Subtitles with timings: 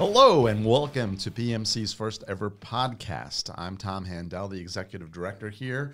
[0.00, 3.52] Hello and welcome to PMC's first ever podcast.
[3.58, 5.92] I'm Tom Handel, the executive director here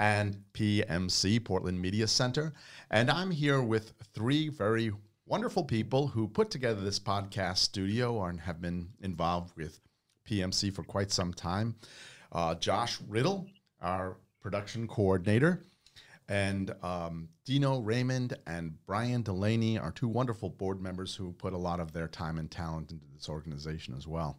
[0.00, 2.52] and PMC, Portland Media Center.
[2.90, 4.90] And I'm here with three very
[5.24, 9.78] wonderful people who put together this podcast studio and have been involved with
[10.28, 11.76] PMC for quite some time.
[12.32, 13.46] Uh, Josh Riddle,
[13.80, 15.62] our production coordinator,
[16.28, 21.58] and um, Dino Raymond and Brian Delaney are two wonderful board members who put a
[21.58, 24.38] lot of their time and talent into this organization as well.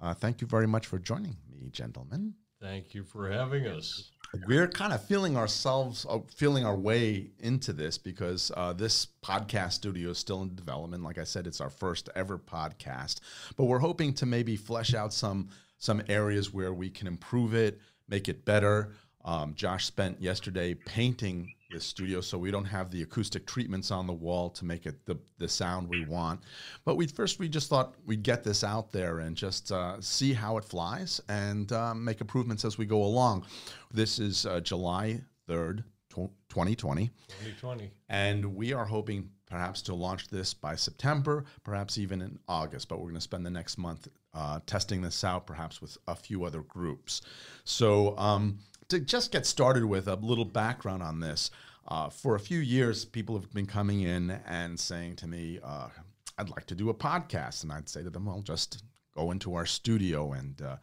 [0.00, 2.34] Uh, thank you very much for joining me, gentlemen.
[2.60, 4.10] Thank you for having us.
[4.46, 9.72] We're kind of feeling ourselves, uh, feeling our way into this because uh, this podcast
[9.72, 11.02] studio is still in development.
[11.02, 13.20] Like I said, it's our first ever podcast,
[13.56, 17.80] but we're hoping to maybe flesh out some some areas where we can improve it,
[18.08, 18.92] make it better.
[19.24, 24.06] Um, Josh spent yesterday painting the studio so we don't have the acoustic treatments on
[24.06, 26.40] the wall to make it the, the sound we want.
[26.84, 30.32] But we first we just thought we'd get this out there and just uh, see
[30.32, 33.46] how it flies and um, make improvements as we go along.
[33.90, 37.06] This is uh, July 3rd, 2020.
[37.28, 37.90] 2020.
[38.08, 42.98] And we are hoping perhaps to launch this by September, perhaps even in August, but
[42.98, 46.44] we're going to spend the next month uh, testing this out, perhaps with a few
[46.44, 47.20] other groups.
[47.64, 48.58] So, um,
[48.92, 51.50] to just get started with a little background on this,
[51.88, 55.88] uh, for a few years, people have been coming in and saying to me, uh,
[56.36, 57.62] I'd like to do a podcast.
[57.62, 58.84] And I'd say to them, well, just
[59.16, 60.76] go into our studio and, uh,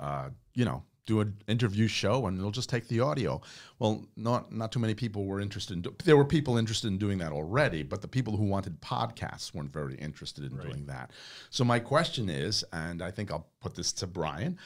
[0.00, 3.40] uh you know, do an interview show and it'll just take the audio.
[3.78, 5.82] Well, not not too many people were interested in.
[5.82, 9.54] Do, there were people interested in doing that already, but the people who wanted podcasts
[9.54, 10.66] weren't very interested in right.
[10.66, 11.10] doing that.
[11.48, 14.58] So my question is, and I think I'll put this to Brian,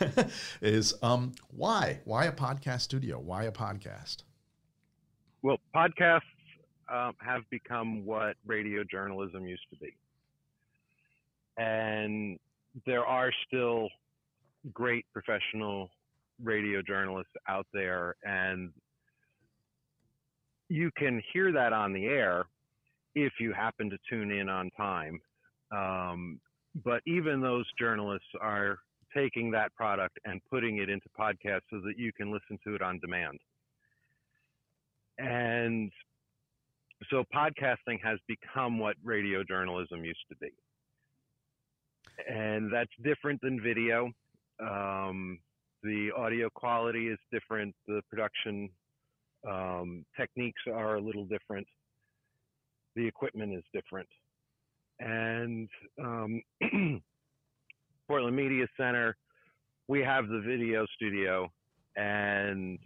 [0.62, 3.18] is um, why why a podcast studio?
[3.18, 4.22] Why a podcast?
[5.42, 6.22] Well, podcasts
[6.88, 9.94] um, have become what radio journalism used to be,
[11.58, 12.38] and
[12.86, 13.90] there are still
[14.72, 15.90] great professional
[16.42, 18.70] radio journalists out there, and
[20.68, 22.44] you can hear that on the air
[23.14, 25.20] if you happen to tune in on time.
[25.70, 26.40] Um,
[26.84, 28.78] but even those journalists are
[29.14, 32.82] taking that product and putting it into podcasts so that you can listen to it
[32.82, 33.38] on demand.
[35.18, 35.92] And
[37.10, 40.50] so podcasting has become what radio journalism used to be.
[42.28, 44.10] And that's different than video.
[44.60, 45.38] Um,
[45.82, 47.74] the audio quality is different.
[47.86, 48.70] The production
[49.48, 51.66] um, techniques are a little different.
[52.94, 54.08] The equipment is different.
[55.00, 55.68] And
[56.00, 56.42] um,
[58.08, 59.16] Portland Media Center,
[59.88, 61.48] we have the video studio,
[61.96, 62.78] and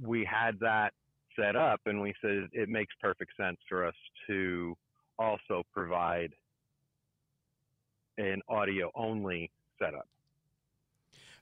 [0.00, 0.92] we had that
[1.38, 3.94] set up, and we said it makes perfect sense for us
[4.26, 4.74] to
[5.18, 6.32] also provide
[8.18, 10.08] an audio only setup.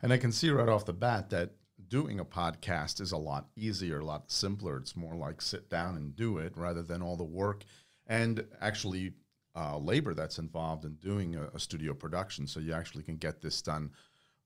[0.03, 1.51] And I can see right off the bat that
[1.89, 4.79] doing a podcast is a lot easier, a lot simpler.
[4.79, 7.65] It's more like sit down and do it rather than all the work
[8.07, 9.13] and actually
[9.55, 12.47] uh, labor that's involved in doing a, a, studio production.
[12.47, 13.91] So you actually can get this done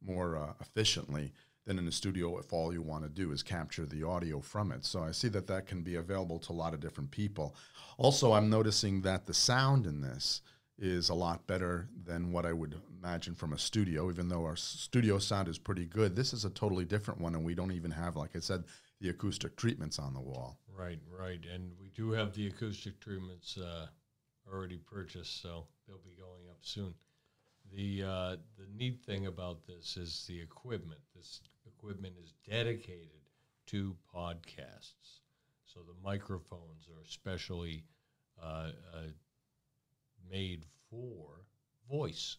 [0.05, 1.33] more uh, efficiently
[1.65, 4.73] than in a studio if all you want to do is capture the audio from
[4.73, 4.85] it.
[4.85, 7.55] So I see that that can be available to a lot of different people.
[7.99, 10.43] Also, I'm noticing that the sound in this
[10.79, 14.57] is a lot better than what I would imagine from a studio, even though our
[14.57, 16.15] studio sound is pretty good.
[16.15, 18.65] This is a totally different one, and we don't even have, like I said,
[19.01, 20.59] the acoustic treatments on the wall.
[20.69, 21.41] Right, right.
[21.53, 23.87] And we do have the acoustic treatments uh,
[24.53, 26.95] already purchased, so they'll be going up soon.
[27.73, 31.01] The, uh, the neat thing about this is the equipment.
[31.15, 33.11] This equipment is dedicated
[33.69, 35.21] to podcasts.
[35.65, 37.85] So the microphones are especially
[38.41, 39.09] uh, uh
[40.31, 41.43] made for
[41.89, 42.37] voice.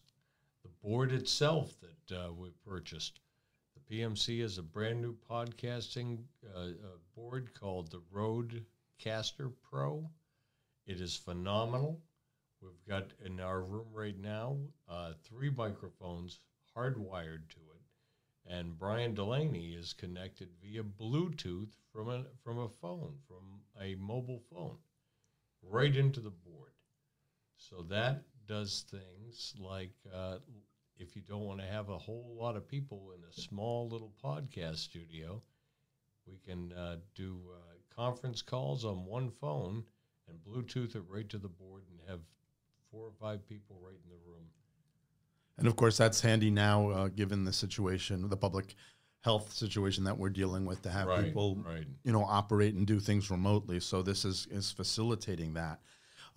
[0.62, 3.20] The board itself that uh, we purchased.
[3.74, 6.72] The PMC is a brand new podcasting uh, uh,
[7.16, 10.10] board called the Rodecaster Pro.
[10.86, 12.00] It is phenomenal.
[12.60, 14.56] We've got in our room right now
[14.88, 16.40] uh, three microphones
[16.76, 23.14] hardwired to it, and Brian Delaney is connected via Bluetooth from a from a phone,
[23.26, 24.78] from a mobile phone,
[25.62, 26.32] right into the.
[27.58, 30.36] So that does things like uh,
[30.96, 34.12] if you don't want to have a whole lot of people in a small little
[34.24, 35.42] podcast studio,
[36.26, 39.84] we can uh, do uh, conference calls on one phone
[40.28, 42.20] and Bluetooth it right to the board and have
[42.90, 44.44] four or five people right in the room.
[45.58, 48.76] And of course, that's handy now, uh, given the situation, the public
[49.22, 51.84] health situation that we're dealing with, to have right, people, right.
[52.04, 53.80] you know, operate and do things remotely.
[53.80, 55.80] So this is is facilitating that.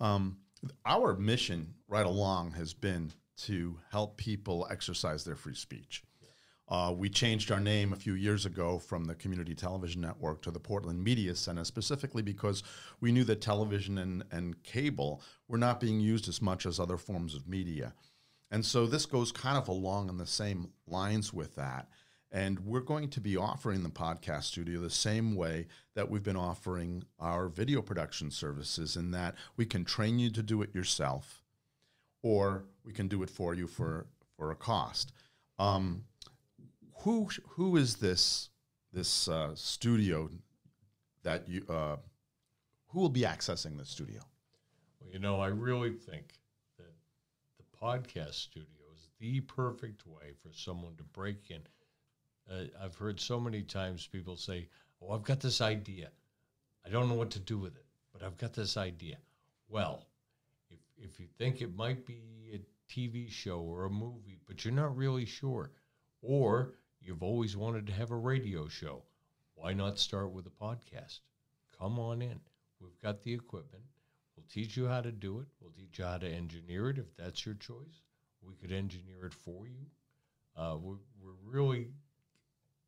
[0.00, 0.38] Um,
[0.84, 6.02] our mission right along has been to help people exercise their free speech.
[6.68, 10.50] Uh, we changed our name a few years ago from the Community Television Network to
[10.50, 12.62] the Portland Media Center, specifically because
[13.00, 16.96] we knew that television and, and cable were not being used as much as other
[16.96, 17.92] forms of media.
[18.50, 21.88] And so this goes kind of along in the same lines with that.
[22.34, 26.34] And we're going to be offering the podcast studio the same way that we've been
[26.34, 31.42] offering our video production services, in that we can train you to do it yourself,
[32.22, 35.12] or we can do it for you for, for a cost.
[35.58, 36.04] Um,
[37.00, 38.48] who who is this
[38.92, 40.30] this uh, studio
[41.22, 41.96] that you uh,
[42.88, 44.20] who will be accessing the studio?
[45.00, 46.34] Well, you know, I really think
[46.78, 46.94] that
[47.58, 51.60] the podcast studio is the perfect way for someone to break in.
[52.50, 54.68] Uh, I've heard so many times people say,
[55.00, 56.10] "Oh, I've got this idea.
[56.84, 59.18] I don't know what to do with it, but I've got this idea."
[59.68, 60.06] Well,
[60.70, 62.22] if if you think it might be
[62.52, 65.70] a TV show or a movie, but you're not really sure,
[66.20, 66.74] or
[67.04, 69.02] You've always wanted to have a radio show.
[69.54, 71.18] Why not start with a podcast?
[71.76, 72.38] Come on in.
[72.80, 73.82] We've got the equipment.
[74.36, 75.48] We'll teach you how to do it.
[75.60, 78.02] We'll teach you how to engineer it if that's your choice.
[78.40, 79.86] We could engineer it for you.
[80.56, 81.88] Uh, we're, we're really,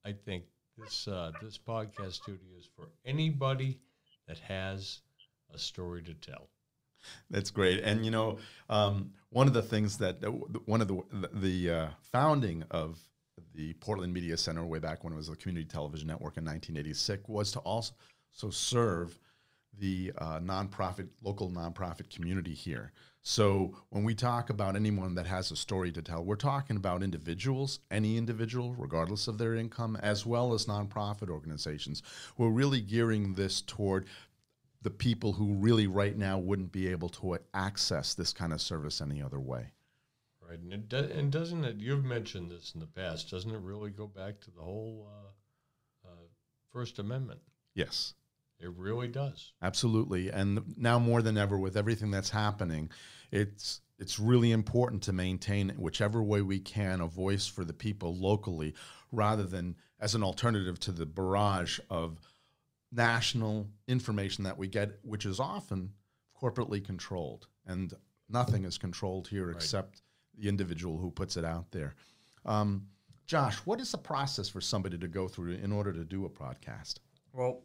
[0.04, 0.44] I think,
[0.76, 3.78] this uh, this podcast studio is for anybody
[4.26, 5.00] that has
[5.52, 6.48] a story to tell.
[7.30, 10.16] That's great, and you know, um, one of the things that
[10.66, 11.02] one of the
[11.32, 12.98] the uh, founding of
[13.54, 17.28] the Portland Media Center way back when it was the Community Television Network in 1986
[17.28, 17.92] was to also
[18.30, 19.18] so serve
[19.78, 22.92] the uh, nonprofit, local nonprofit community here.
[23.22, 27.02] So when we talk about anyone that has a story to tell, we're talking about
[27.02, 32.02] individuals, any individual, regardless of their income, as well as nonprofit organizations.
[32.36, 34.06] We're really gearing this toward
[34.82, 39.00] the people who really right now wouldn't be able to access this kind of service
[39.00, 39.72] any other way.
[40.46, 41.76] Right, and it do, and doesn't it?
[41.80, 43.30] You've mentioned this in the past.
[43.30, 46.26] Doesn't it really go back to the whole uh, uh,
[46.70, 47.40] First Amendment?
[47.74, 48.12] Yes,
[48.60, 49.52] it really does.
[49.62, 52.90] Absolutely, and now more than ever, with everything that's happening,
[53.30, 58.14] it's it's really important to maintain whichever way we can a voice for the people
[58.16, 58.74] locally,
[59.12, 62.18] rather than as an alternative to the barrage of
[62.92, 65.92] national information that we get, which is often
[66.40, 67.94] corporately controlled, and
[68.28, 69.56] nothing is controlled here right.
[69.56, 70.02] except
[70.36, 71.94] the individual who puts it out there.
[72.44, 72.86] Um,
[73.26, 76.28] Josh, what is the process for somebody to go through in order to do a
[76.28, 76.96] podcast?
[77.32, 77.62] Well,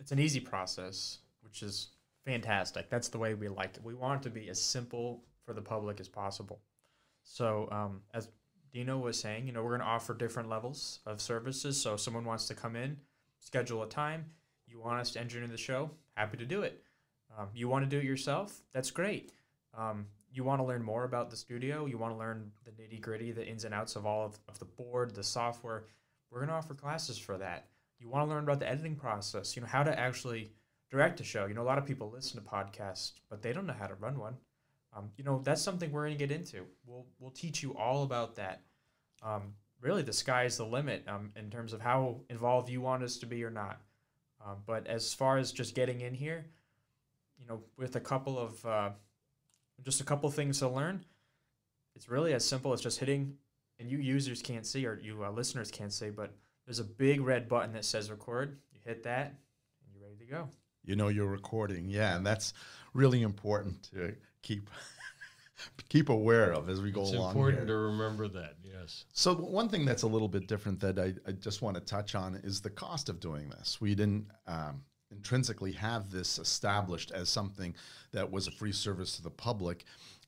[0.00, 1.88] it's an easy process, which is
[2.24, 2.90] fantastic.
[2.90, 3.84] That's the way we like it.
[3.84, 6.60] We want it to be as simple for the public as possible.
[7.22, 8.28] So, um, as
[8.72, 11.80] Dino was saying, you know, we're going to offer different levels of services.
[11.80, 12.96] So, if someone wants to come in,
[13.40, 14.26] schedule a time,
[14.66, 16.82] you want us to engineer the show, happy to do it.
[17.36, 19.32] Um, you want to do it yourself, that's great.
[19.76, 23.00] Um, you want to learn more about the studio, you want to learn the nitty
[23.00, 25.84] gritty, the ins and outs of all of, of the board, the software,
[26.30, 27.66] we're going to offer classes for that.
[27.98, 30.52] You want to learn about the editing process, you know, how to actually
[30.90, 31.46] direct a show.
[31.46, 33.94] You know, a lot of people listen to podcasts, but they don't know how to
[33.94, 34.36] run one.
[34.96, 36.64] Um, you know, that's something we're going to get into.
[36.86, 38.62] We'll, we'll teach you all about that.
[39.22, 43.02] Um, really, the sky is the limit um, in terms of how involved you want
[43.02, 43.80] us to be or not.
[44.44, 46.46] Um, but as far as just getting in here,
[47.38, 48.90] you know, with a couple of uh,
[49.82, 51.04] just a couple things to learn.
[51.94, 53.34] It's really as simple as just hitting,
[53.78, 56.34] and you users can't see or you uh, listeners can't see, but
[56.66, 58.58] there's a big red button that says record.
[58.72, 60.48] You hit that, and you're ready to go.
[60.84, 62.52] You know you're recording, yeah, and that's
[62.92, 64.70] really important to keep
[65.88, 67.30] keep aware of as we go it's along.
[67.30, 67.76] It's important here.
[67.76, 69.04] to remember that, yes.
[69.12, 72.14] So one thing that's a little bit different that I, I just want to touch
[72.14, 73.80] on is the cost of doing this.
[73.80, 77.74] We didn't um, intrinsically have this established as something
[78.12, 79.84] that was a free service to the public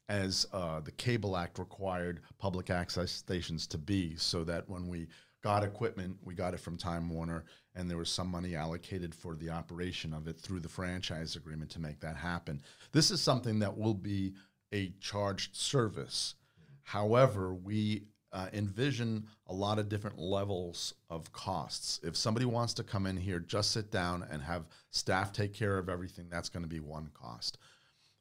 [0.09, 5.07] as uh, the Cable Act required public access stations to be, so that when we
[5.43, 9.35] got equipment, we got it from Time Warner, and there was some money allocated for
[9.35, 12.61] the operation of it through the franchise agreement to make that happen.
[12.93, 14.35] This is something that will be
[14.73, 16.35] a charged service.
[16.83, 22.01] However, we uh, envision a lot of different levels of costs.
[22.03, 25.79] If somebody wants to come in here, just sit down and have staff take care
[25.79, 27.59] of everything, that's going to be one cost.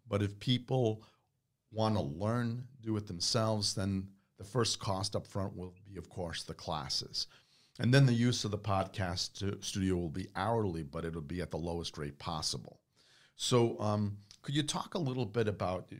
[0.07, 1.03] But if people
[1.71, 6.09] want to learn, do it themselves, then the first cost up front will be, of
[6.09, 7.27] course, the classes.
[7.79, 11.51] And then the use of the podcast studio will be hourly, but it'll be at
[11.51, 12.79] the lowest rate possible.
[13.35, 15.91] So, um, could you talk a little bit about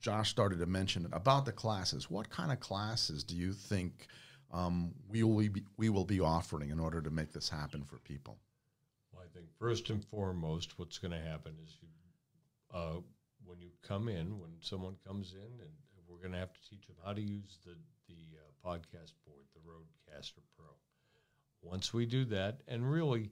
[0.00, 2.10] Josh started to mention it about the classes.
[2.10, 4.06] What kind of classes do you think
[4.52, 7.98] um, we will be, we will be offering in order to make this happen for
[7.98, 8.38] people?
[9.12, 11.88] Well, I think first and foremost, what's going to happen is you,
[12.78, 13.00] uh,
[13.44, 15.70] when you come in, when someone comes in, and
[16.18, 17.74] we're going to have to teach them how to use the
[18.08, 20.66] the uh, podcast board, the Rodecaster Pro.
[21.62, 23.30] Once we do that, and really,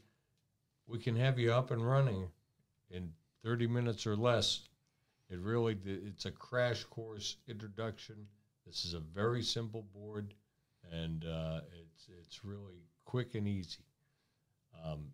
[0.87, 2.29] we can have you up and running
[2.91, 3.11] in
[3.45, 4.69] 30 minutes or less.
[5.31, 8.27] It really it's a crash course introduction.
[8.67, 10.35] This is a very simple board,
[10.93, 13.85] and uh, it's it's really quick and easy.
[14.85, 15.07] Um,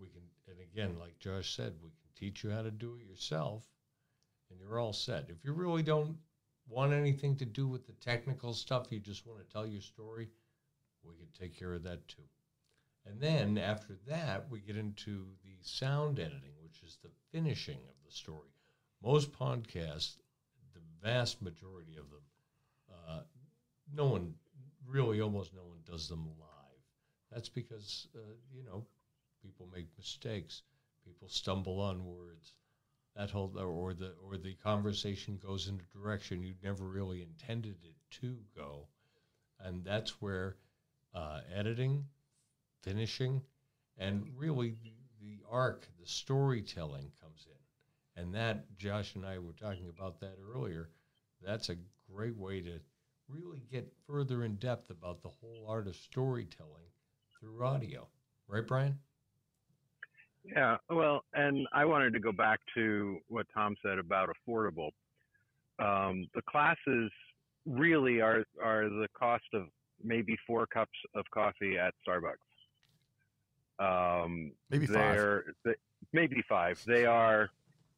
[0.00, 3.08] we can, and again, like Josh said, we can teach you how to do it
[3.08, 3.64] yourself,
[4.50, 5.26] and you're all set.
[5.28, 6.16] If you really don't
[6.68, 10.28] want anything to do with the technical stuff, you just want to tell your story,
[11.04, 12.22] we can take care of that too.
[13.04, 17.94] And then after that, we get into the sound editing, which is the finishing of
[18.04, 18.50] the story.
[19.02, 20.16] Most podcasts,
[20.72, 22.22] the vast majority of them,
[22.92, 23.20] uh,
[23.92, 24.34] no one,
[24.86, 26.82] really almost no one does them live.
[27.32, 28.20] That's because, uh,
[28.54, 28.86] you know,
[29.42, 30.62] people make mistakes,
[31.04, 32.54] people stumble on words.
[33.16, 37.76] That whole or the or the conversation goes in a direction you never really intended
[37.84, 38.88] it to go,
[39.60, 40.56] and that's where
[41.14, 42.06] uh, editing,
[42.82, 43.42] finishing,
[43.98, 44.76] and really
[45.20, 48.22] the arc, the storytelling comes in.
[48.22, 50.90] And that, Josh and I were talking about that earlier.
[51.42, 51.76] That's a
[52.10, 52.80] great way to
[53.28, 56.86] really get further in depth about the whole art of storytelling
[57.38, 58.08] through audio.
[58.48, 58.98] Right, Brian?
[60.44, 64.90] Yeah, well, and I wanted to go back to what Tom said about affordable.
[65.78, 67.10] Um, the classes
[67.64, 69.66] really are are the cost of
[70.02, 72.34] maybe four cups of coffee at Starbucks.
[73.78, 75.42] Um, maybe five.
[75.64, 75.74] They,
[76.12, 76.82] maybe five.
[76.86, 77.50] They are.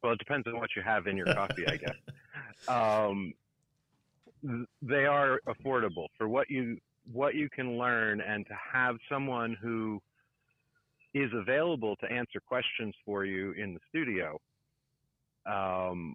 [0.02, 1.96] Well, it depends on what you have in your coffee, I guess.
[2.68, 3.34] Um,
[4.80, 6.78] they are affordable for what you
[7.12, 10.00] what you can learn, and to have someone who
[11.14, 14.38] is available to answer questions for you in the studio
[15.46, 16.14] um,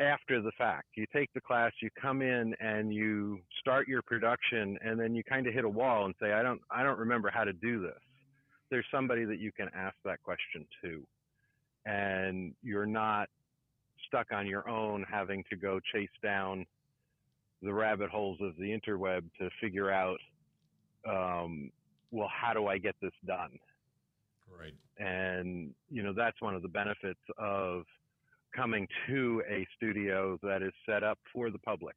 [0.00, 0.88] after the fact.
[0.96, 5.22] You take the class, you come in, and you start your production, and then you
[5.24, 7.80] kind of hit a wall and say, "I don't, I don't remember how to do
[7.80, 8.00] this."
[8.72, 11.06] there's somebody that you can ask that question to.
[11.84, 13.28] And you're not
[14.08, 16.64] stuck on your own having to go chase down
[17.60, 20.16] the rabbit holes of the interweb to figure out,
[21.06, 21.70] um,
[22.10, 23.50] well, how do I get this done?
[24.58, 24.74] Right.
[24.98, 27.84] And, you know, that's one of the benefits of
[28.54, 31.96] coming to a studio that is set up for the public.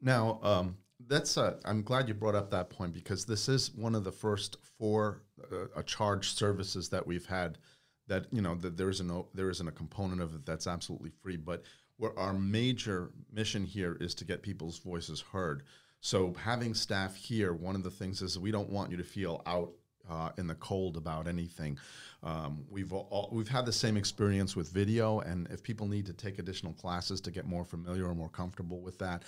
[0.00, 0.76] Now, um,
[1.08, 4.12] that's uh, I'm glad you brought up that point because this is one of the
[4.12, 7.58] first four uh, charged services that we've had
[8.08, 11.10] that you know that there isn't a, there isn't a component of it that's absolutely
[11.22, 11.62] free but
[11.96, 15.62] where our major mission here is to get people's voices heard
[16.00, 19.42] so having staff here one of the things is we don't want you to feel
[19.46, 19.72] out
[20.08, 21.78] uh, in the cold about anything.
[22.22, 26.12] Um, we've all, we've had the same experience with video, and if people need to
[26.12, 29.24] take additional classes to get more familiar or more comfortable with that,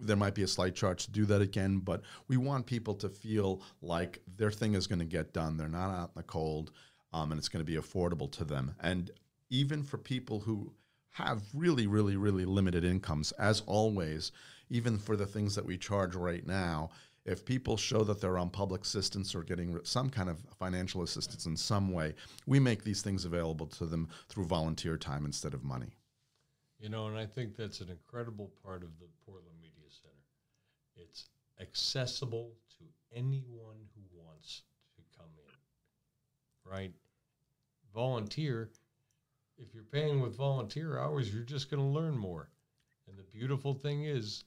[0.00, 1.78] there might be a slight charge to do that again.
[1.78, 5.56] But we want people to feel like their thing is going to get done.
[5.56, 6.72] They're not out in the cold,
[7.12, 8.74] um, and it's going to be affordable to them.
[8.80, 9.10] And
[9.50, 10.72] even for people who
[11.12, 14.32] have really, really, really limited incomes, as always,
[14.68, 16.90] even for the things that we charge right now
[17.24, 21.46] if people show that they're on public assistance or getting some kind of financial assistance
[21.46, 22.14] in some way,
[22.46, 25.94] we make these things available to them through volunteer time instead of money.
[26.78, 30.14] You know, and I think that's an incredible part of the Portland Media Center.
[30.96, 31.28] It's
[31.60, 32.84] accessible to
[33.16, 34.62] anyone who wants
[34.96, 36.92] to come in, right?
[37.94, 38.70] Volunteer,
[39.56, 42.50] if you're paying with volunteer hours, you're just going to learn more.
[43.08, 44.44] And the beautiful thing is,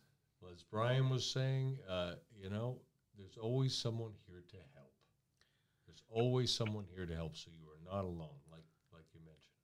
[0.52, 2.78] as Brian was saying, uh, you know,
[3.18, 4.94] there's always someone here to help.
[5.86, 8.64] There's always someone here to help, so you are not alone, like
[8.94, 9.56] like you mentioned.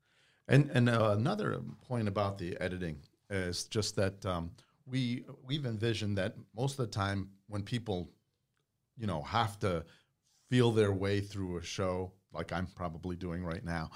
[0.48, 2.98] And and uh, another point about the editing
[3.30, 4.52] is just that um,
[4.86, 8.10] we we've envisioned that most of the time when people,
[8.98, 9.84] you know, have to
[10.50, 13.92] feel their way through a show like I'm probably doing right now,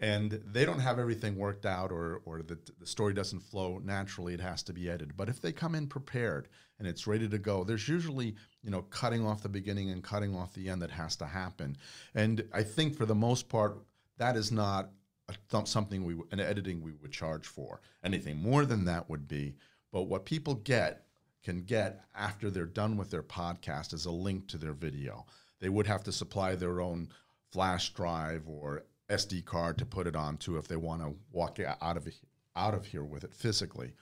[0.00, 4.34] and they don't have everything worked out or, or the, the story doesn't flow naturally
[4.34, 5.16] it has to be edited.
[5.16, 8.82] But if they come in prepared and it's ready to go there's usually you know
[8.82, 11.76] cutting off the beginning and cutting off the end that has to happen.
[12.14, 13.78] And i think for the most part
[14.18, 14.90] that is not
[15.28, 17.80] a, something we an editing we would charge for.
[18.02, 19.56] Anything more than that would be.
[19.92, 21.04] But what people get
[21.42, 25.24] can get after they're done with their podcast is a link to their video.
[25.60, 27.08] They would have to supply their own
[27.50, 31.58] flash drive or SD card to put it on onto if they want to walk
[31.60, 32.08] out of
[32.56, 33.92] out of here with it physically.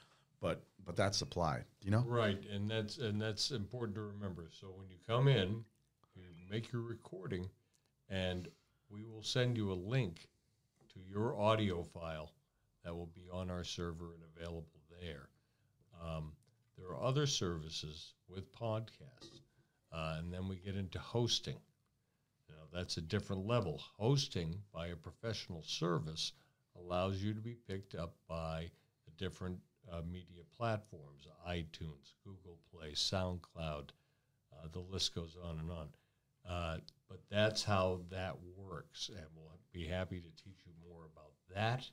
[0.41, 1.65] But but that's supplied.
[1.83, 2.05] You know?
[2.07, 4.49] Right, and that's and that's important to remember.
[4.51, 5.65] So when you come in,
[6.17, 7.49] you make your recording,
[8.09, 8.49] and
[8.91, 10.29] we will send you a link
[10.93, 12.33] to your audio file
[12.85, 14.67] that will be on our server and available
[15.01, 15.29] there.
[16.03, 16.33] Um,
[16.79, 19.41] there are other services with podcasts,
[19.93, 21.57] uh, and then we get into hosting.
[22.73, 23.81] That's a different level.
[23.99, 26.33] Hosting by a professional service
[26.79, 28.71] allows you to be picked up by
[29.05, 29.59] the different
[29.91, 33.91] uh, media platforms iTunes, Google Play, SoundCloud,
[34.53, 35.89] uh, the list goes on and on.
[36.49, 41.33] Uh, but that's how that works, and we'll be happy to teach you more about
[41.55, 41.89] that.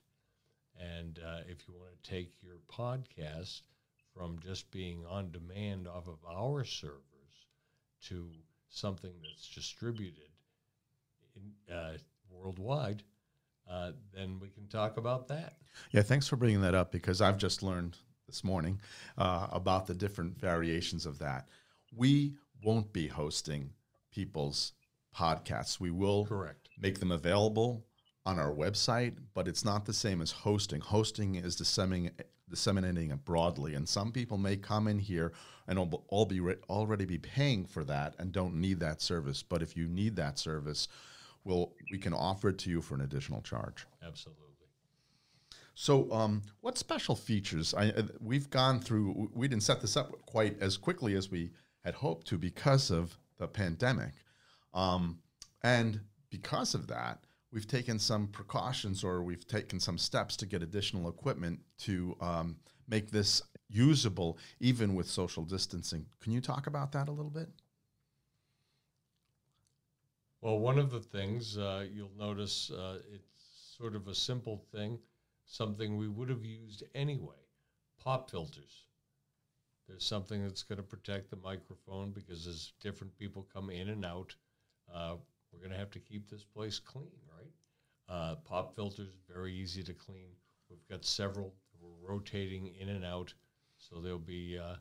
[0.80, 3.62] And uh, if you want to take your podcast
[4.14, 7.02] from just being on demand off of our servers
[8.08, 8.30] to
[8.70, 10.33] something that's distributed
[11.72, 11.94] uh,
[12.30, 13.04] worldwide,
[13.70, 15.54] uh, then we can talk about that.
[15.92, 17.98] Yeah, thanks for bringing that up because I've just learned
[18.28, 18.80] this morning
[19.18, 21.48] uh, about the different variations of that.
[21.96, 23.72] We won't be hosting
[24.12, 24.74] people's
[25.16, 25.80] podcasts.
[25.80, 26.70] We will Correct.
[26.80, 27.86] make them available
[28.26, 30.82] on our website, but it's not the same as hosting.
[30.82, 32.18] Hosting is disseminating
[32.50, 35.34] disseminating it broadly, and some people may come in here
[35.68, 39.42] and all, all be re- already be paying for that and don't need that service.
[39.42, 40.88] But if you need that service,
[41.44, 43.86] we'll we can offer it to you for an additional charge.
[44.06, 44.44] Absolutely.
[45.76, 47.74] So, um, what special features?
[47.74, 49.32] I, uh, we've gone through.
[49.34, 51.52] We didn't set this up quite as quickly as we
[51.84, 54.14] had hoped to because of the pandemic,
[54.74, 55.20] um,
[55.64, 60.62] and because of that, we've taken some precautions or we've taken some steps to get
[60.62, 62.56] additional equipment to um,
[62.88, 66.06] make this usable, even with social distancing.
[66.22, 67.50] Can you talk about that a little bit?
[70.44, 75.00] Well, one of the things uh, you'll notice uh, it's sort of a simple thing,
[75.46, 77.38] something we would have used anyway
[78.04, 78.84] pop filters.
[79.88, 84.04] There's something that's going to protect the microphone because as different people come in and
[84.04, 84.36] out,
[84.94, 85.16] uh,
[85.54, 87.54] we're going to have to keep this place clean, right?
[88.10, 90.32] Uh, pop filters very easy to clean.
[90.70, 91.54] We've got several.
[91.82, 93.34] We're rotating in and out,
[93.78, 94.76] so they'll be uh,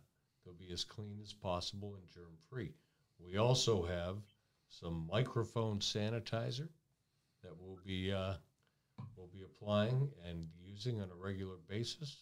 [0.45, 2.73] they'll be as clean as possible and germ free.
[3.25, 4.17] We also have
[4.81, 6.69] some microphone sanitizer
[7.43, 8.35] that we'll be uh,
[9.17, 12.17] we'll be applying and using on a regular basis.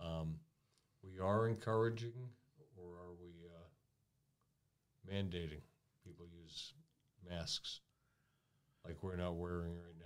[0.00, 0.36] Um,
[1.02, 2.12] we are encouraging,
[2.76, 5.62] or are we uh, mandating
[6.04, 6.74] people use
[7.28, 7.80] masks
[8.84, 9.96] like we're not wearing right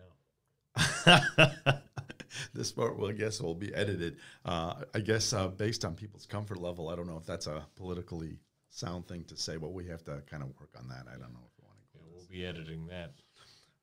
[1.15, 1.79] now?
[2.55, 4.17] this part, well, I guess, will be edited.
[4.45, 7.67] Uh, I guess uh, based on people's comfort level, I don't know if that's a
[7.77, 8.38] politically
[8.73, 11.05] sound thing to say, but we have to kind of work on that.
[11.07, 11.99] I don't know if we want to.
[11.99, 13.13] Yeah, we'll be editing that.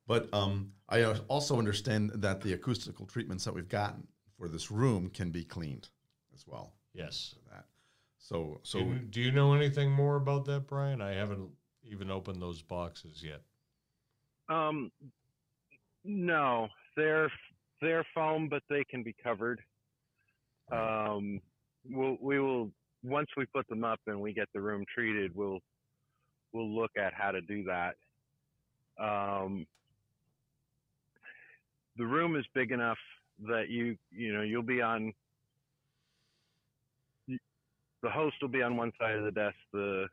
[0.08, 4.72] But um, I uh, also understand that the acoustical treatments that we've gotten for this
[4.72, 5.88] room can be cleaned
[6.34, 6.74] as well.
[6.94, 7.36] Yes.
[7.52, 7.66] That.
[8.18, 11.02] So, so do, you, do you know anything more about that, Brian?
[11.02, 11.50] I haven't
[11.84, 13.42] even opened those boxes yet.
[14.50, 14.92] Um,
[16.04, 17.32] no, they're
[17.82, 19.62] they're foam, but they can be covered.
[20.72, 21.40] Um,
[21.88, 22.72] we'll we will
[23.04, 25.60] once we put them up and we get the room treated, we'll
[26.54, 27.96] we'll look at how to do that.
[29.02, 29.66] Um,
[31.98, 32.98] the room is big enough
[33.48, 35.14] that you you know you'll be on
[37.28, 40.08] the host will be on one side of the desk the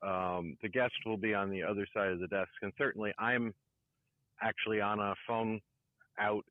[0.00, 3.54] um, the guest will be on the other side of the desk and certainly i'm
[4.42, 5.60] actually on a phone
[6.18, 6.44] out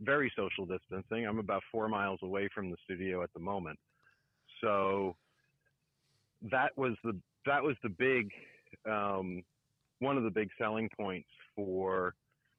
[0.00, 3.78] very social distancing i'm about four miles away from the studio at the moment
[4.60, 5.16] so
[6.50, 8.30] that was the that was the big
[8.90, 9.42] um,
[10.00, 12.14] one of the big selling points for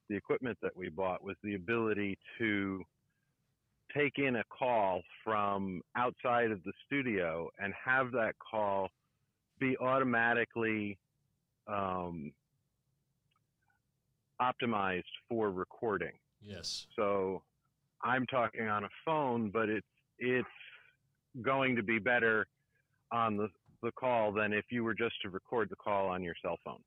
[0.09, 2.81] the equipment that we bought was the ability to
[3.95, 8.89] take in a call from outside of the studio and have that call
[9.59, 10.97] be automatically
[11.67, 12.31] um,
[14.41, 16.11] optimized for recording.
[16.41, 16.85] Yes.
[16.95, 17.43] So
[18.03, 19.87] I'm talking on a phone, but it's
[20.19, 20.47] it's
[21.41, 22.47] going to be better
[23.11, 23.47] on the
[23.83, 26.81] the call than if you were just to record the call on your cell phone.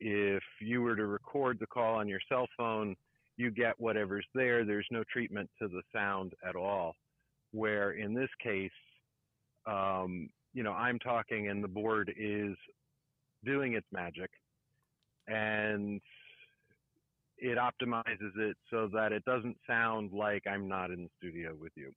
[0.00, 2.96] If you were to record the call on your cell phone,
[3.36, 4.64] you get whatever's there.
[4.64, 6.94] There's no treatment to the sound at all.
[7.52, 8.70] Where in this case,
[9.66, 12.56] um, you know, I'm talking and the board is
[13.44, 14.30] doing its magic
[15.28, 16.00] and
[17.38, 21.72] it optimizes it so that it doesn't sound like I'm not in the studio with
[21.76, 21.92] you.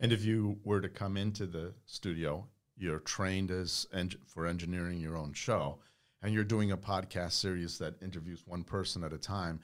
[0.00, 3.86] And if you were to come into the studio, you're trained as
[4.26, 5.78] for engineering your own show,
[6.22, 9.60] and you're doing a podcast series that interviews one person at a time.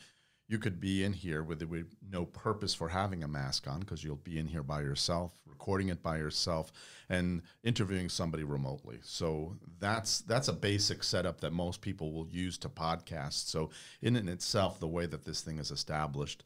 [0.46, 4.04] You could be in here with, with no purpose for having a mask on because
[4.04, 6.70] you'll be in here by yourself, recording it by yourself,
[7.08, 8.98] and interviewing somebody remotely.
[9.02, 13.48] So that's that's a basic setup that most people will use to podcast.
[13.48, 13.70] So
[14.02, 16.44] in and itself, the way that this thing is established,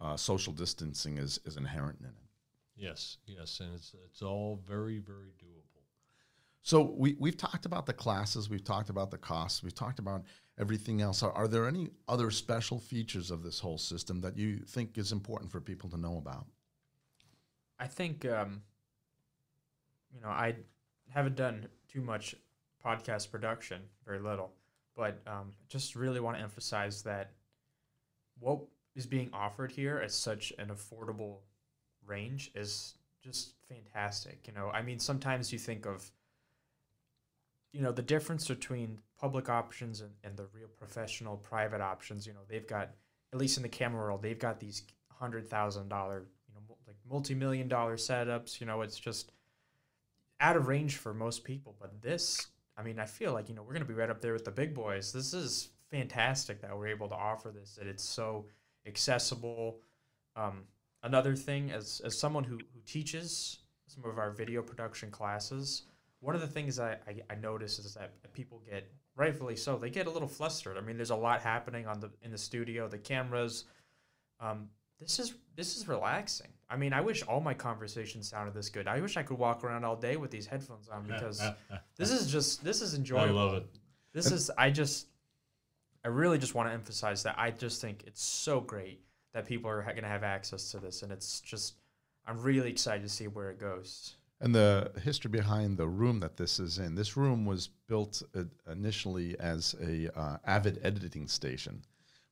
[0.00, 2.25] uh, social distancing is is inherent in it.
[2.76, 5.82] Yes, yes, and it's it's all very very doable.
[6.62, 10.24] So we we've talked about the classes, we've talked about the costs, we've talked about
[10.58, 11.22] everything else.
[11.22, 15.12] Are, are there any other special features of this whole system that you think is
[15.12, 16.46] important for people to know about?
[17.78, 18.62] I think um,
[20.12, 20.56] you know I
[21.08, 22.34] haven't done too much
[22.84, 24.52] podcast production, very little,
[24.94, 27.32] but um, just really want to emphasize that
[28.38, 28.58] what
[28.94, 31.38] is being offered here at such an affordable
[32.06, 34.46] range is just fantastic.
[34.46, 36.10] You know, I mean, sometimes you think of
[37.76, 42.32] you know the difference between public options and, and the real professional private options you
[42.32, 42.90] know they've got
[43.34, 46.96] at least in the camera world they've got these hundred thousand dollar you know like
[47.08, 49.32] multi-million dollar setups you know it's just
[50.40, 52.46] out of range for most people but this
[52.78, 54.50] i mean i feel like you know we're to be right up there with the
[54.50, 58.46] big boys this is fantastic that we're able to offer this that it's so
[58.86, 59.80] accessible
[60.34, 60.64] um,
[61.02, 65.82] another thing as, as someone who, who teaches some of our video production classes
[66.20, 69.90] one of the things I, I, I notice is that people get rightfully so they
[69.90, 72.88] get a little flustered i mean there's a lot happening on the in the studio
[72.88, 73.64] the cameras
[74.40, 74.68] um,
[75.00, 78.86] this is this is relaxing i mean i wish all my conversations sounded this good
[78.88, 81.40] i wish i could walk around all day with these headphones on because
[81.96, 83.38] this is just this is enjoyable.
[83.38, 83.66] I love it.
[84.12, 85.06] this is i just
[86.04, 89.00] i really just want to emphasize that i just think it's so great
[89.36, 91.74] that people are going to have access to this and it's just
[92.26, 96.36] i'm really excited to see where it goes And the history behind the room that
[96.36, 96.94] this is in.
[96.94, 101.82] This room was built uh, initially as a uh, Avid editing station.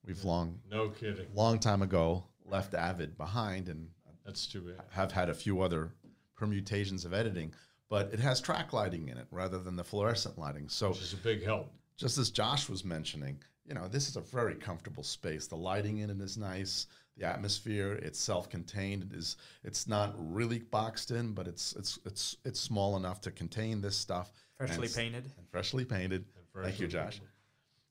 [0.07, 1.27] We've long, No kidding.
[1.35, 3.89] long time ago left Avid behind and
[4.27, 4.85] That's too bad.
[4.91, 5.93] have had a few other
[6.37, 7.55] permutations of editing,
[7.89, 10.69] but it has track lighting in it rather than the fluorescent lighting.
[10.69, 11.73] So Which is a big help.
[11.97, 15.47] Just as Josh was mentioning, you know, this is a very comfortable space.
[15.47, 16.87] The lighting in it is nice.
[17.17, 19.05] The atmosphere, it's self-contained.
[19.13, 19.37] It is.
[19.63, 23.97] It's not really boxed in, but it's it's it's it's small enough to contain this
[23.97, 24.33] stuff.
[24.57, 26.25] freshly it's- painted And freshly painted.
[26.61, 27.21] Thank you, Josh.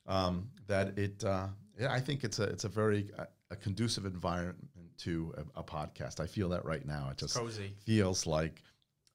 [0.05, 1.23] Um, that it.
[1.23, 1.47] Uh,
[1.79, 5.63] yeah, I think it's a it's a very uh, a conducive environment to a, a
[5.63, 6.19] podcast.
[6.19, 7.07] I feel that right now.
[7.11, 8.61] It just cozy feels like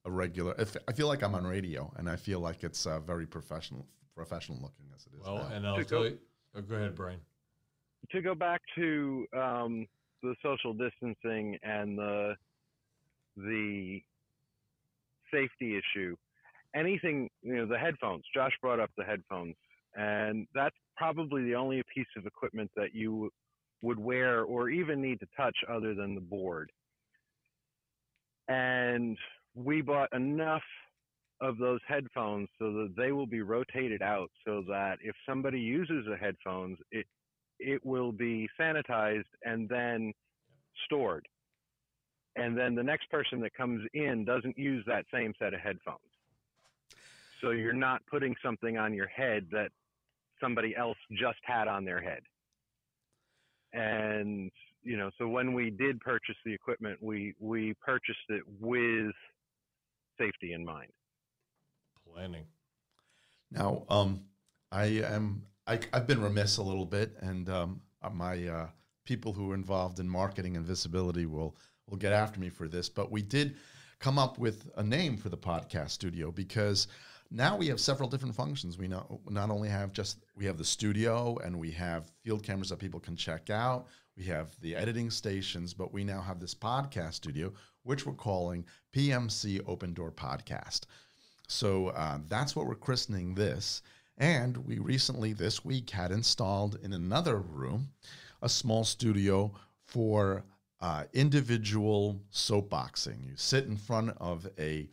[0.07, 0.55] a regular.
[0.88, 3.87] I feel like I'm on radio, and I feel like it's uh, very professional,
[4.19, 5.25] professional looking as it is.
[5.25, 5.55] Well, now.
[5.55, 6.19] and I'll To tell go- you.
[6.57, 7.21] Oh, go ahead, Brian.
[8.11, 9.87] to go back to um,
[10.23, 12.35] the social distancing and the
[13.37, 14.01] the
[15.33, 16.17] safety issue,
[16.75, 18.25] anything you know, the headphones.
[18.35, 19.55] Josh brought up the headphones,
[19.95, 23.31] and that's probably the only piece of equipment that you
[23.83, 26.71] would wear or even need to touch other than the board.
[28.49, 29.17] And
[29.55, 30.63] we bought enough
[31.40, 36.05] of those headphones so that they will be rotated out so that if somebody uses
[36.09, 37.07] the headphones, it
[37.61, 40.12] it will be sanitized and then
[40.85, 41.27] stored.
[42.37, 45.98] And then the next person that comes in doesn't use that same set of headphones.
[47.40, 49.70] So you're not putting something on your head that
[50.40, 52.20] somebody else just had on their head.
[53.72, 54.51] And
[54.83, 59.14] you know, so when we did purchase the equipment, we we purchased it with
[60.18, 60.90] safety in mind.
[62.19, 62.47] Planning.
[63.53, 64.25] Now, um,
[64.73, 68.67] I am I, I've been remiss a little bit, and um, uh, my uh,
[69.05, 71.57] people who are involved in marketing and visibility will
[71.89, 72.89] will get after me for this.
[72.89, 73.55] But we did
[74.01, 76.89] come up with a name for the podcast studio because
[77.31, 78.79] now we have several different functions.
[78.79, 82.71] We know, not only have just we have the studio and we have field cameras
[82.71, 83.87] that people can check out.
[84.17, 87.53] We have the editing stations, but we now have this podcast studio,
[87.85, 90.81] which we're calling PMC Open Door Podcast.
[91.49, 93.83] So uh, that's what we're christening this.
[94.19, 97.89] And we recently, this week, had installed in another room
[98.43, 99.53] a small studio
[99.87, 100.45] for
[100.81, 103.25] uh, individual soapboxing.
[103.25, 104.89] You sit in front of a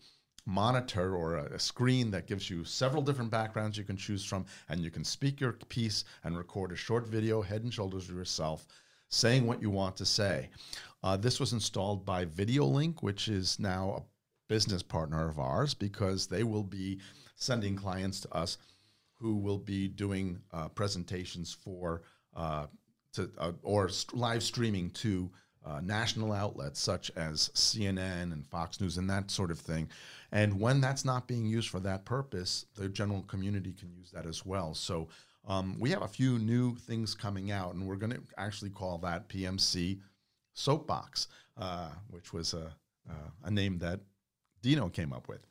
[0.46, 4.46] monitor or a, a screen that gives you several different backgrounds you can choose from,
[4.70, 8.66] and you can speak your piece and record a short video, head and shoulders yourself,
[9.10, 10.50] saying what you want to say.
[11.04, 14.15] Uh, this was installed by VideoLink, which is now a
[14.48, 17.00] business partner of ours because they will be
[17.36, 18.58] sending clients to us
[19.20, 22.02] who will be doing uh, presentations for
[22.36, 22.68] uh,
[23.14, 25.30] to uh, or st- live streaming to
[25.66, 29.90] uh, national outlets such as CNN and Fox News and that sort of thing.
[30.32, 34.26] And when that's not being used for that purpose, the general community can use that
[34.26, 34.74] as well.
[34.74, 35.08] So
[35.48, 38.98] um, we have a few new things coming out, and we're going to actually call
[39.00, 40.00] that PMC
[40.54, 41.28] Soapbox,
[41.58, 42.74] uh, which was a,
[43.10, 44.00] uh, a name that
[44.66, 45.46] Dino came up with.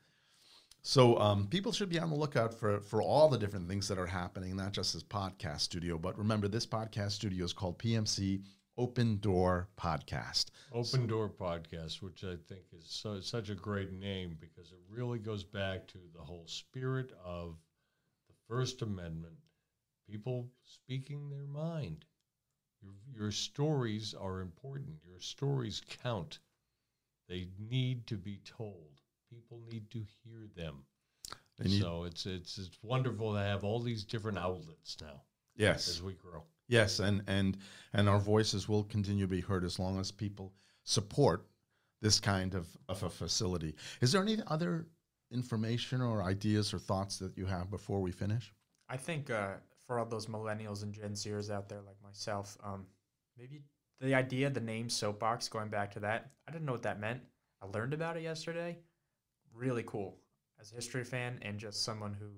[0.83, 3.97] So um, people should be on the lookout for for all the different things that
[3.97, 8.43] are happening, not just this podcast studio, but remember this podcast studio is called PMC
[8.77, 10.47] Open Door Podcast.
[10.73, 15.21] Open Door Podcast, which I think is so, such a great name because it really
[15.21, 17.55] goes back to the whole spirit of
[18.27, 19.37] the First Amendment,
[20.11, 22.05] people speaking their mind.
[22.83, 26.41] Your, your stories are important, your stories count.
[27.29, 28.94] They need to be told.
[29.35, 30.85] People need to hear them.
[31.63, 35.23] Need, so it's it's it's wonderful to have all these different outlets now.
[35.57, 36.43] Yes, as we grow.
[36.69, 37.57] Yes, and and
[37.93, 40.53] and our voices will continue to be heard as long as people
[40.85, 41.47] support
[42.01, 43.75] this kind of, of a facility.
[44.01, 44.87] Is there any other
[45.33, 48.53] information or ideas or thoughts that you have before we finish?
[48.89, 49.55] I think uh,
[49.87, 52.87] for all those millennials and Gen Zers out there like myself, um,
[53.39, 53.63] maybe
[54.01, 57.23] the idea, the name soapbox, going back to that, I didn't know what that meant.
[57.63, 58.77] I learned about it yesterday.
[59.55, 60.17] Really cool.
[60.61, 62.29] As a history fan and just someone who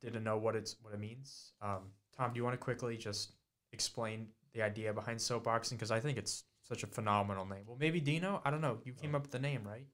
[0.00, 1.52] didn't know what it's what it means.
[1.60, 3.32] Um, Tom, do you want to quickly just
[3.72, 5.72] explain the idea behind soapboxing?
[5.72, 7.62] Because I think it's such a phenomenal name.
[7.66, 8.40] Well, maybe Dino.
[8.44, 8.78] I don't know.
[8.84, 9.86] You came up with the name, right?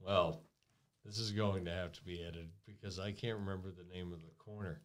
[0.00, 0.42] Well,
[1.04, 4.20] this is going to have to be edited because I can't remember the name of
[4.22, 4.80] the corner.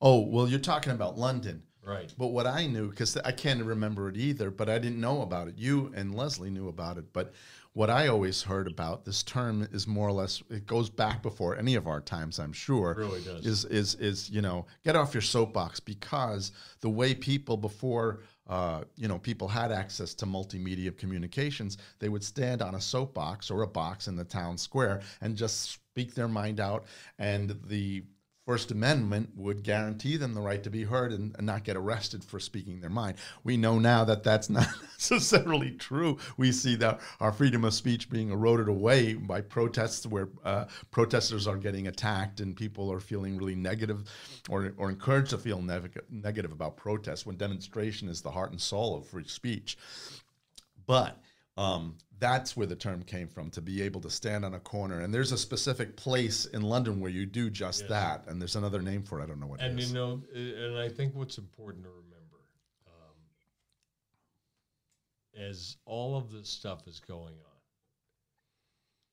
[0.00, 1.62] Oh, well, you're talking about London.
[1.86, 2.12] Right.
[2.18, 5.46] But what I knew, because I can't remember it either, but I didn't know about
[5.46, 5.54] it.
[5.56, 7.12] You and Leslie knew about it.
[7.12, 7.32] But
[7.74, 11.56] what I always heard about this term is more or less it goes back before
[11.56, 12.92] any of our times, I'm sure.
[12.92, 13.46] It really does.
[13.46, 18.84] Is is is you know get off your soapbox because the way people before uh,
[18.96, 23.62] you know people had access to multimedia communications, they would stand on a soapbox or
[23.62, 26.86] a box in the town square and just speak their mind out,
[27.18, 28.02] and the
[28.46, 32.22] First Amendment would guarantee them the right to be heard and, and, not get arrested
[32.22, 33.18] for speaking their mind.
[33.42, 36.18] We know now that that's not necessarily true.
[36.36, 41.48] We see that our freedom of speech being eroded away by protests where uh, protesters
[41.48, 44.04] are getting attacked and people are feeling really negative
[44.48, 48.60] or, or encouraged to feel neg- negative about protests when demonstration is the heart and
[48.60, 49.76] soul of free speech.
[50.86, 51.20] But
[51.56, 55.00] um, that's where the term came from to be able to stand on a corner.
[55.00, 58.82] And there's a specific place in london where you do just that and there's another
[58.82, 59.24] name for it.
[59.24, 62.40] I don't know what and you know and i think what's important to remember
[62.86, 63.16] um,
[65.50, 67.60] as all of this stuff is going on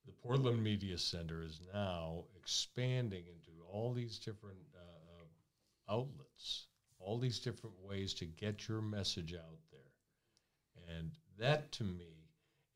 [0.06, 6.68] the portland media center is now expanding into all these different uh, outlets
[7.06, 10.98] all these different ways to get your message out there.
[10.98, 12.13] And that to me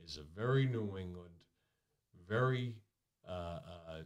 [0.07, 1.35] is a very New England,
[2.27, 2.75] very
[3.27, 4.01] uh, uh,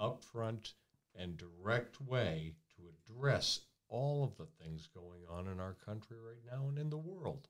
[0.00, 0.72] upfront
[1.14, 6.42] and direct way to address all of the things going on in our country right
[6.50, 7.48] now and in the world.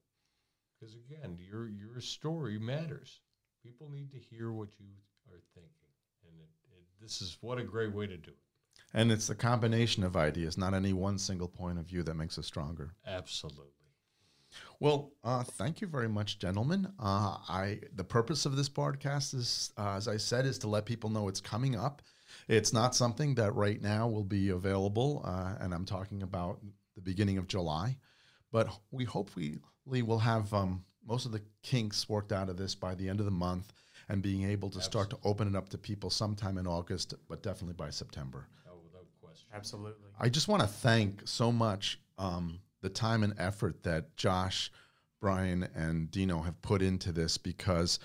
[0.79, 3.21] Because again, your your story matters.
[3.63, 4.89] People need to hear what you
[5.31, 5.71] are thinking,
[6.27, 8.37] and it, it, this is what a great way to do it.
[8.93, 12.37] And it's the combination of ideas, not any one single point of view, that makes
[12.39, 12.97] us stronger.
[13.07, 13.82] Absolutely.
[14.81, 16.93] Well, uh, thank you very much, gentlemen.
[16.99, 20.87] Uh, I the purpose of this podcast is, uh, as I said, is to let
[20.87, 22.03] people know it's coming up.
[22.49, 26.61] It's not something that right now will be available, uh, and I'm talking about
[26.95, 27.97] the beginning of July.
[28.51, 32.95] But we hopefully will have um, most of the kinks worked out of this by
[32.95, 33.73] the end of the month,
[34.09, 34.91] and being able to Absolutely.
[34.91, 38.47] start to open it up to people sometime in August, but definitely by September.
[38.69, 39.49] Oh, without question.
[39.55, 40.11] Absolutely.
[40.19, 42.01] I just want to thank so much.
[42.19, 44.71] Um, the time and effort that Josh,
[45.21, 47.99] Brian, and Dino have put into this because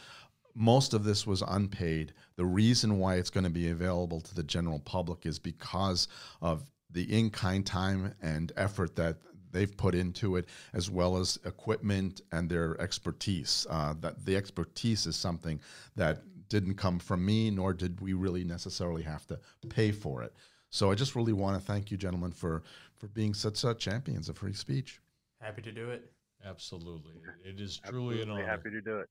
[0.55, 2.13] most of this was unpaid.
[2.35, 6.07] The reason why it's going to be available to the general public is because
[6.41, 9.17] of the in kind time and effort that
[9.51, 13.65] they've put into it, as well as equipment and their expertise.
[13.69, 15.59] Uh, that the expertise is something
[15.95, 20.33] that didn't come from me, nor did we really necessarily have to pay for it.
[20.69, 22.63] So I just really want to thank you, gentlemen, for
[22.97, 24.99] for being such champions of free speech.
[25.41, 26.11] Happy to do it.
[26.45, 27.13] Absolutely.
[27.43, 28.45] It is truly Absolutely an honor.
[28.45, 29.09] Happy to do it.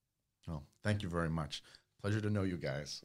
[0.48, 1.62] Oh, thank you very much.
[2.00, 3.02] Pleasure to know you guys.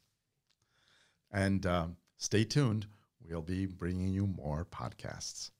[1.32, 2.86] And um, stay tuned.
[3.28, 5.50] We'll be bringing you more podcasts.